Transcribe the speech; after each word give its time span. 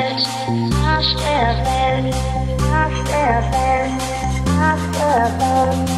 Welt, 0.00 0.26
Arsch 0.86 1.12
der 1.16 1.48
Welt, 1.66 2.14
Arsch 2.72 3.00
der 3.10 3.36
Welt, 3.52 4.00
Arsch 4.58 4.86
der 4.96 5.26
Welt, 5.40 5.90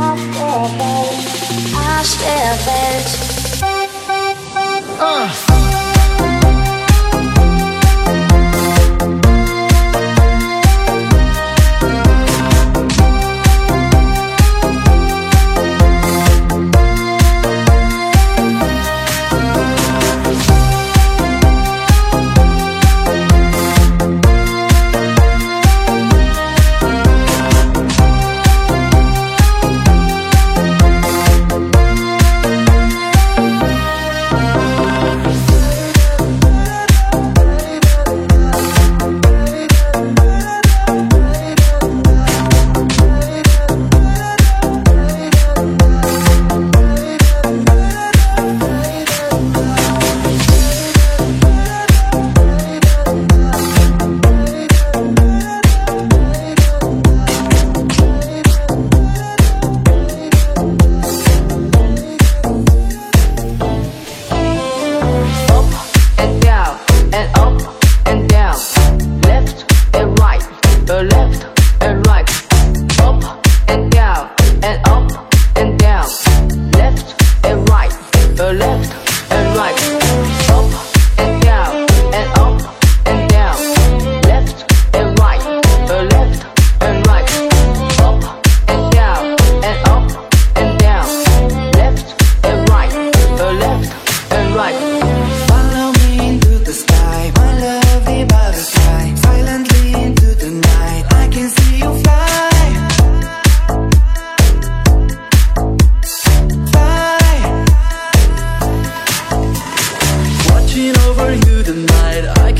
Arsch 0.00 0.26
der 0.36 0.60
Welt, 0.78 1.20
Arsch 1.76 2.14
der 2.24 2.50
Welt. 2.66 3.10
Bass, 4.98 5.41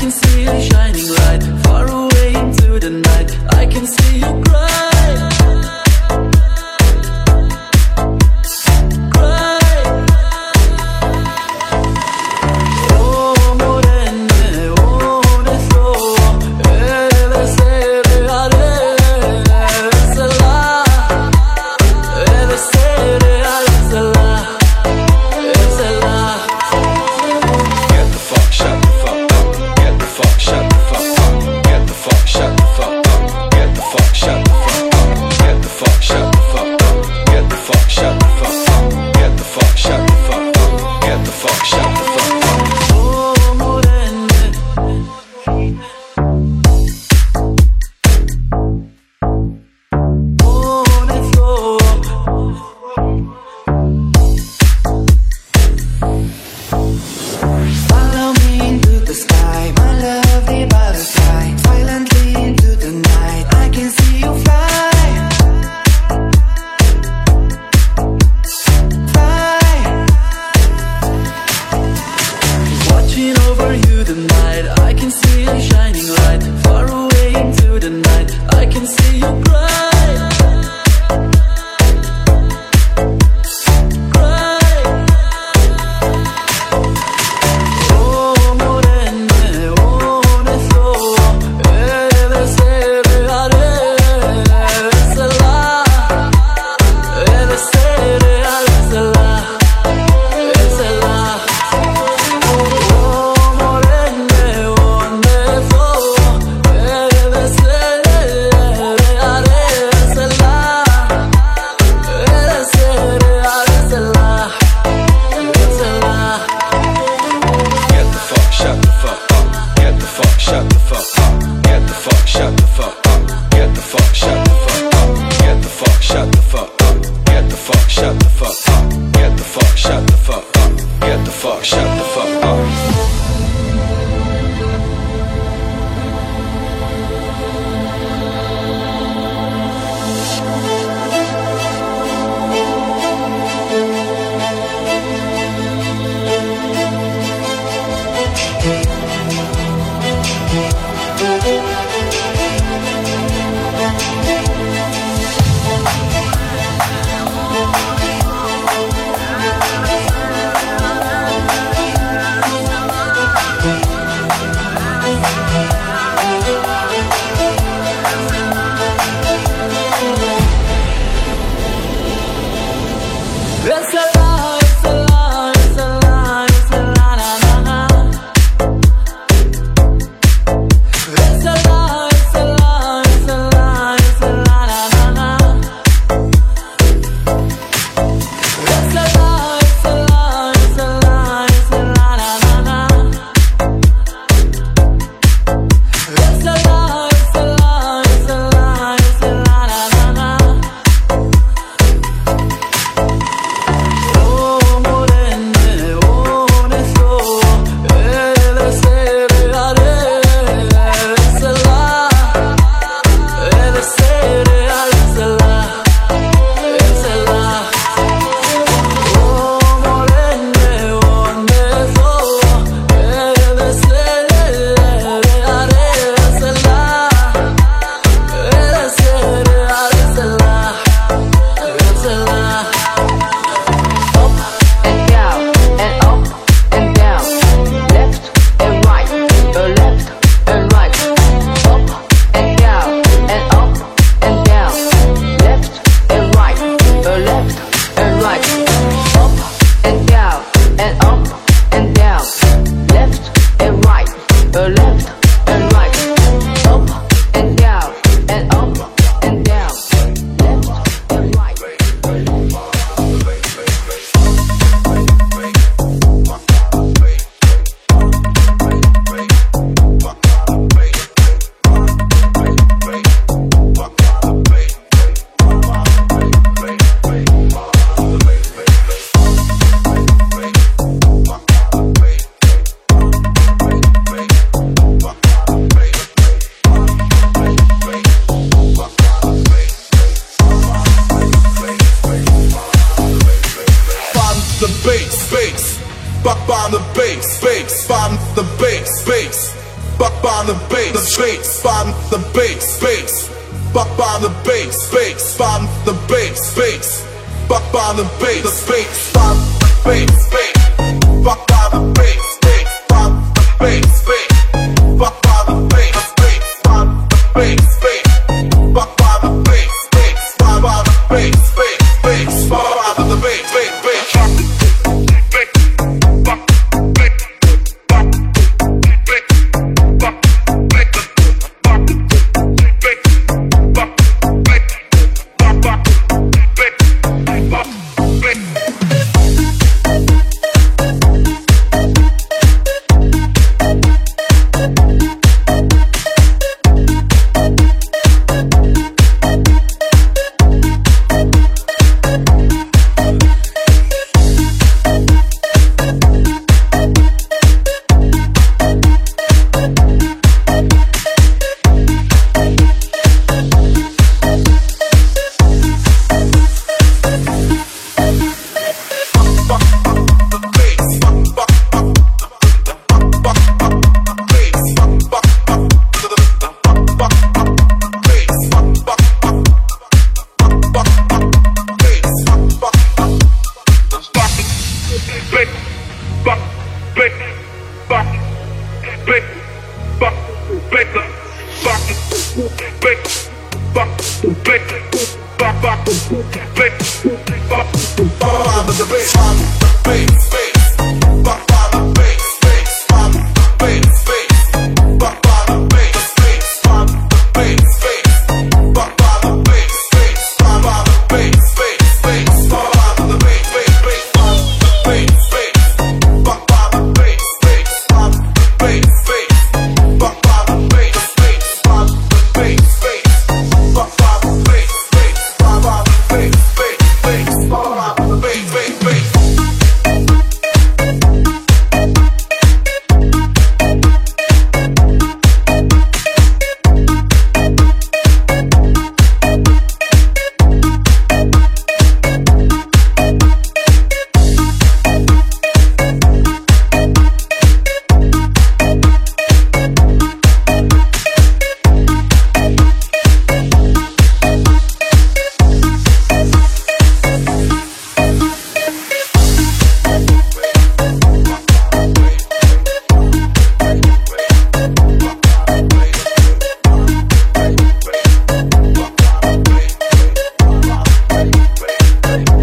I 0.03 0.05
can 0.05 0.11
see 0.11 0.41
you 0.41 0.61
shining. 0.69 1.22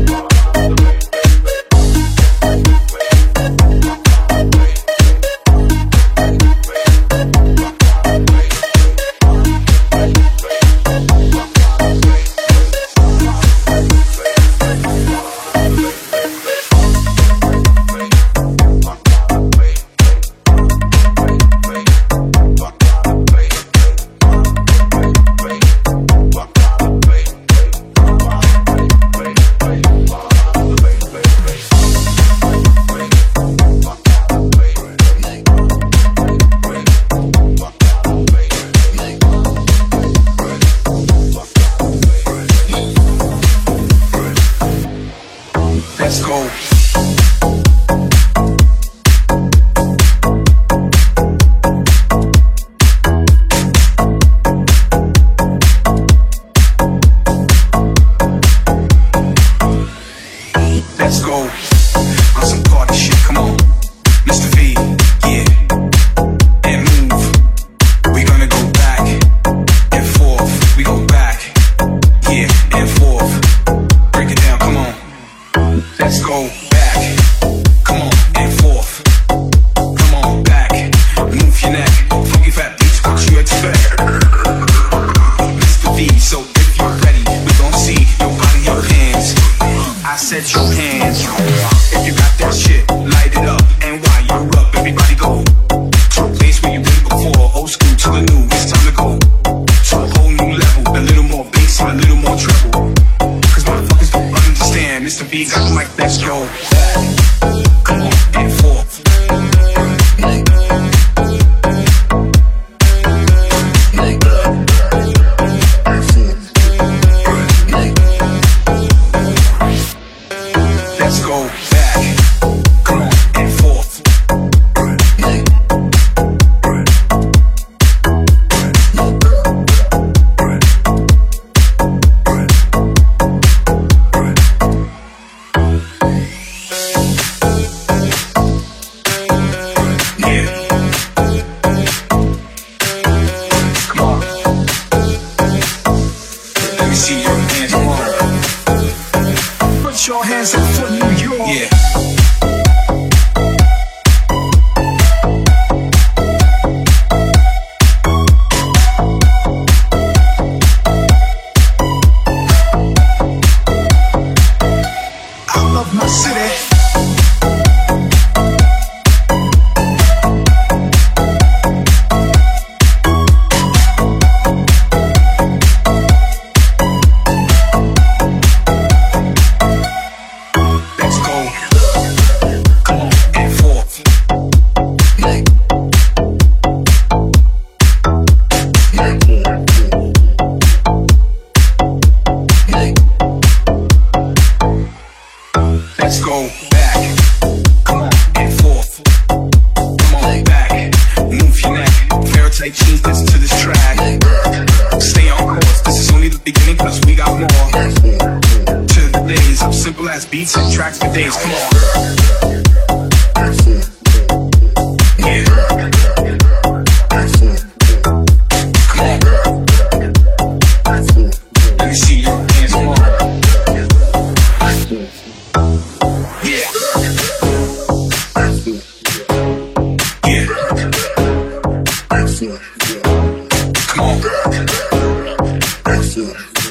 Let's 0.07 0.30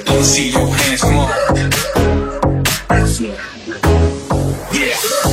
Let 0.09 0.25
see 0.25 0.49
your 0.49 0.67
hands. 0.67 1.01
Come 1.01 1.17
on. 1.17 1.29
Yeah. 4.73 5.28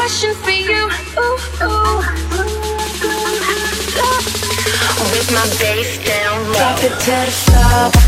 question 0.00 0.34
for 0.34 0.50
you. 0.50 0.88
With 5.12 5.28
my 5.30 5.44
bass 5.58 5.98
down 6.06 6.38
low. 6.46 6.54
Drop 6.54 6.84
it 6.84 6.94
to 7.04 7.10
the 7.10 7.30
sub. 7.30 8.00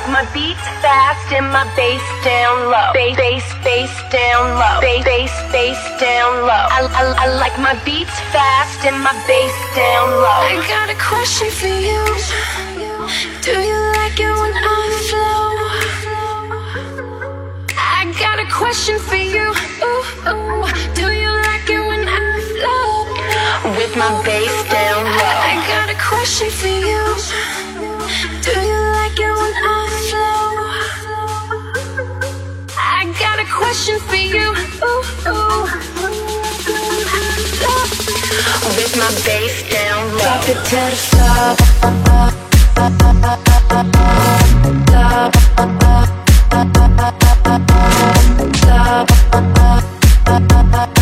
like 0.00 0.12
my 0.12 0.32
beats 0.32 0.64
fast 0.80 1.32
and 1.32 1.46
my 1.52 1.64
bass 1.76 2.02
down 2.24 2.70
low. 2.70 2.92
Bass, 2.94 3.16
bass, 3.16 3.44
bass 3.64 3.92
down 4.10 4.56
low. 4.56 4.80
Bass, 4.80 5.04
bass, 5.04 5.32
bass 5.52 6.00
down 6.00 6.46
low. 6.46 6.64
I, 6.72 6.88
I, 6.88 7.24
I 7.24 7.34
like 7.36 7.58
my 7.58 7.74
beats 7.84 8.16
fast 8.32 8.84
and 8.86 8.96
my 9.02 9.12
bass 9.26 9.52
down 9.76 10.08
low. 10.10 10.40
I 10.48 10.64
got 10.68 10.88
a 10.88 10.96
question 10.96 11.50
for 11.50 11.68
you. 11.68 12.00
Do 13.44 13.52
you 13.52 13.80
like 14.00 14.16
it 14.16 14.32
when 14.40 14.54
I 14.56 14.88
flow? 15.08 15.60
I 17.76 18.08
got 18.18 18.38
a 18.40 18.48
question 18.48 18.98
for 18.98 19.16
you. 19.16 19.52
Ooh, 19.84 20.04
ooh. 20.32 20.64
Do 20.94 21.12
you 21.12 21.30
like 21.48 21.68
it 21.68 21.82
when 21.84 22.08
I 22.08 22.40
flow? 22.56 23.76
With 23.76 23.96
my 23.96 24.10
bass 24.24 24.56
down 24.70 25.04
low. 25.04 25.36
I, 25.44 25.52
I 25.52 25.68
got 25.68 25.90
a 25.92 25.98
question 26.00 26.48
for 26.48 26.68
you. 26.68 27.29
Question 33.80 34.00
for 34.08 34.16
you. 34.16 34.52
Ooh, 34.84 35.02
ooh. 35.28 35.64
When 36.00 36.12
I 37.06 37.32
flow. 37.56 37.82
With 38.76 38.94
my 38.96 39.08
bass 39.24 39.56
down 39.70 40.12
low. 40.12 40.18
Drop 40.18 40.48
it 40.48 40.60
to 40.68 40.80
the 40.90 40.96
floor. 41.06 41.48
Yeah. 50.72 50.99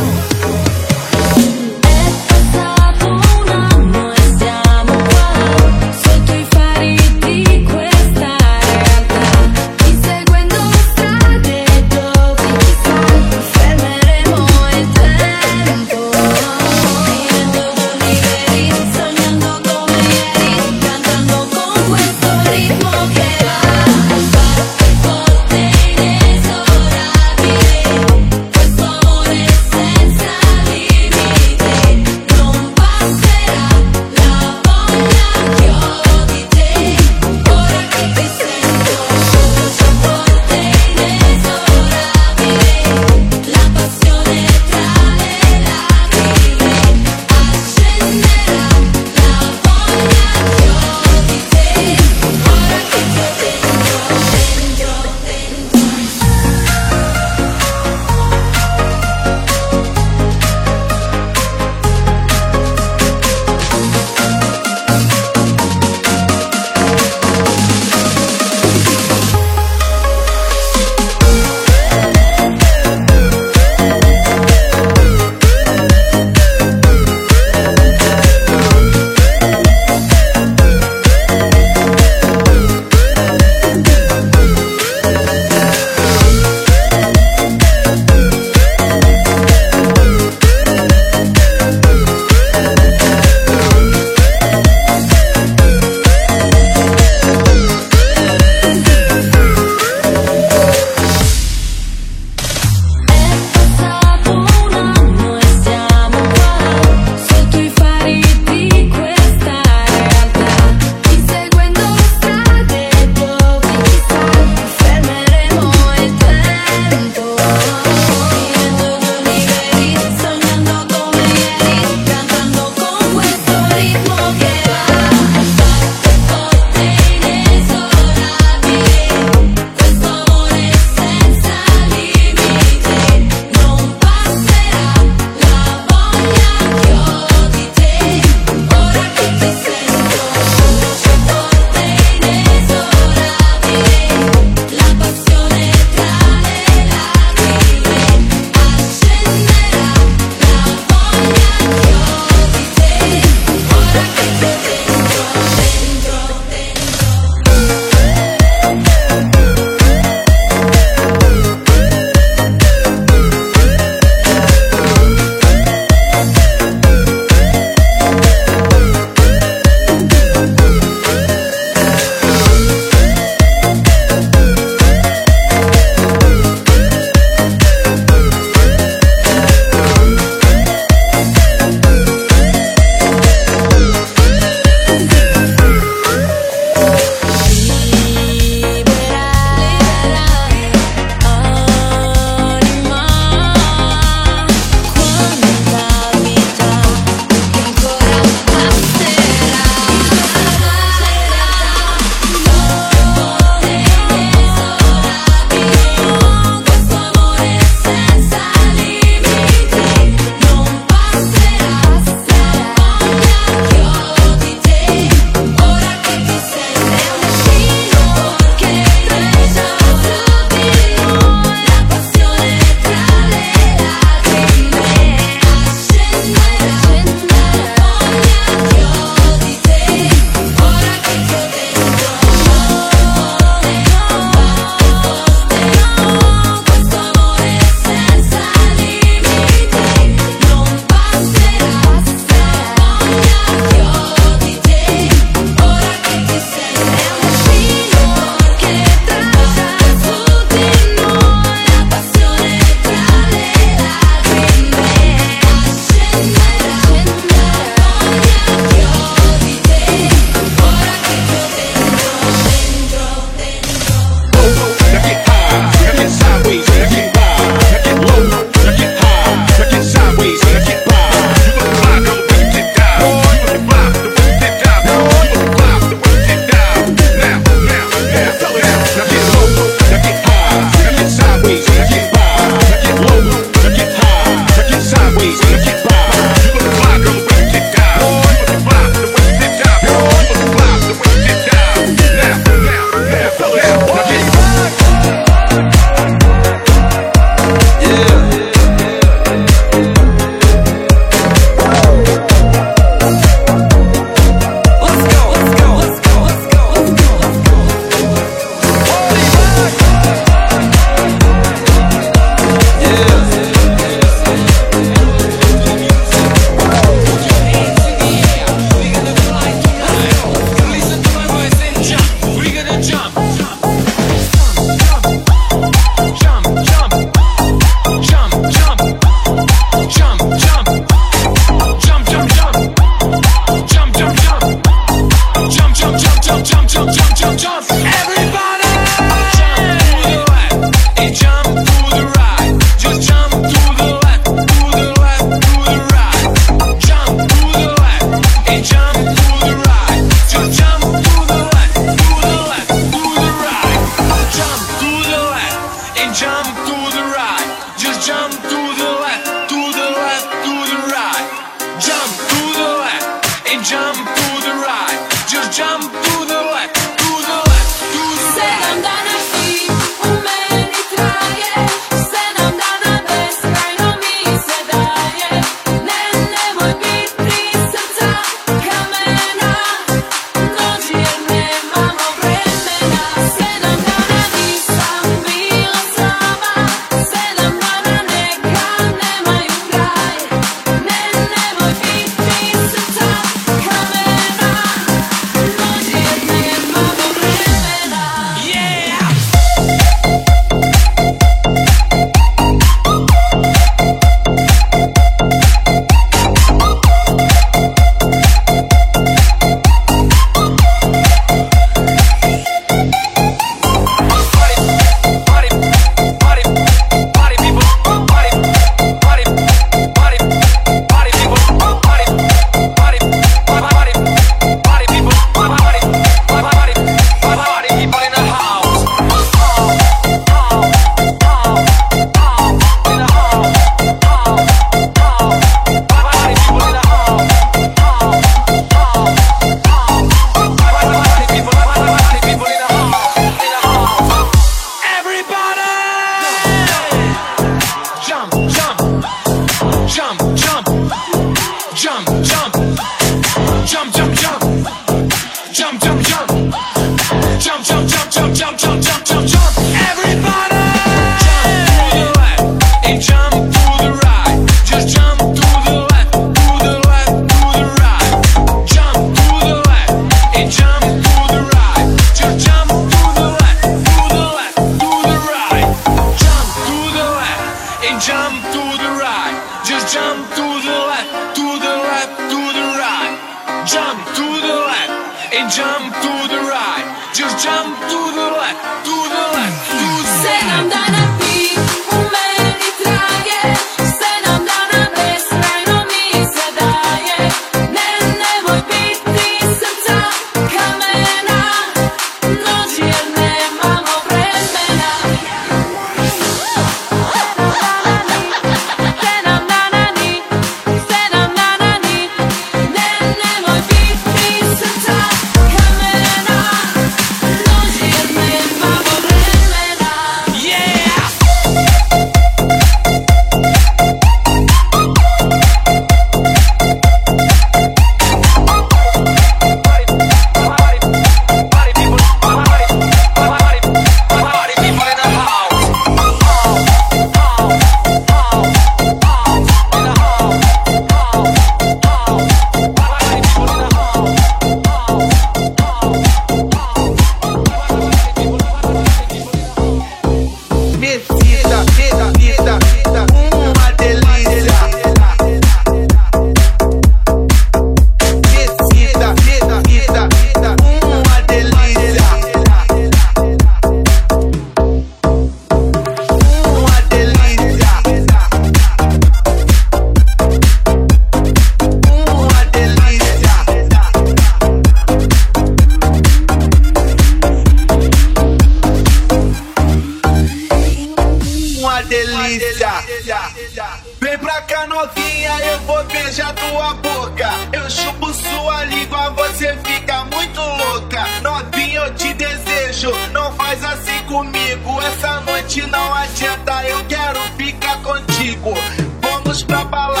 comigo. 594.21 594.79
Essa 594.81 595.19
noite 595.21 595.61
não 595.67 595.93
adianta, 595.95 596.63
eu 596.67 596.85
quero 596.85 597.19
ficar 597.37 597.81
contigo. 597.81 598.53
Vamos 599.01 599.41
pra 599.43 599.63
balada. 599.65 600.00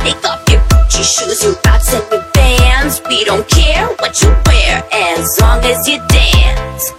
Take 0.00 0.24
off 0.24 0.42
your 0.48 0.60
Gucci 0.70 1.02
shoes, 1.02 1.42
your 1.42 1.54
rocks 1.66 1.92
and 1.94 2.04
your 2.10 2.24
bands. 2.32 3.00
We 3.08 3.24
don't 3.24 3.48
care 3.48 3.86
what 3.98 4.20
you 4.22 4.28
wear 4.46 4.82
as 4.92 5.40
long 5.40 5.64
as 5.64 5.88
you 5.88 5.98
dance. 6.08 6.89